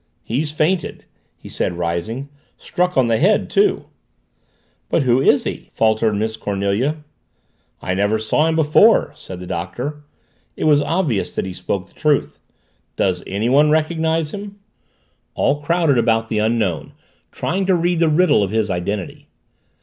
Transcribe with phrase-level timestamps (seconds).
[0.23, 1.05] "He's fainted!"
[1.37, 2.29] he said, rising.
[2.57, 3.85] "Struck on the head, too."
[4.89, 7.03] "But who is he?" faltered Miss Cornelia.
[7.83, 10.01] "I never saw him before," said the Doctor.
[10.57, 12.39] It was obvious that he spoke the truth.
[12.95, 14.57] "Does anyone recognize him?"
[15.35, 16.93] All crowded about the Unknown,
[17.31, 19.27] trying to read the riddle of his identity.